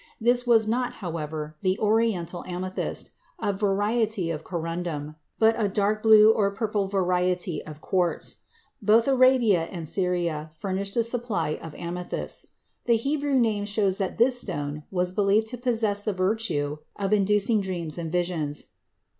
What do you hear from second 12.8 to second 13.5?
The Hebrew